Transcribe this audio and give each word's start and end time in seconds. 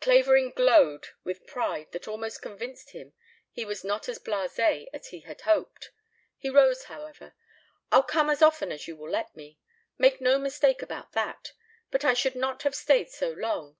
Clavering 0.00 0.52
glowed 0.52 1.08
with 1.24 1.42
a 1.42 1.44
pride 1.44 1.92
that 1.92 2.08
almost 2.08 2.40
convinced 2.40 2.92
him 2.92 3.12
he 3.52 3.66
was 3.66 3.84
not 3.84 4.08
as 4.08 4.18
blasé 4.18 4.86
as 4.94 5.08
he 5.08 5.20
had 5.20 5.42
hoped. 5.42 5.90
He 6.38 6.48
rose, 6.48 6.84
however. 6.84 7.34
"I'll 7.92 8.02
come 8.02 8.30
as 8.30 8.40
often 8.40 8.72
as 8.72 8.88
you 8.88 8.96
will 8.96 9.10
let 9.10 9.36
me. 9.36 9.58
Make 9.98 10.22
no 10.22 10.38
mistake 10.38 10.80
about 10.80 11.12
that. 11.12 11.52
But 11.90 12.02
I 12.02 12.14
should 12.14 12.34
not 12.34 12.62
have 12.62 12.74
stayed 12.74 13.10
so 13.10 13.30
long. 13.30 13.76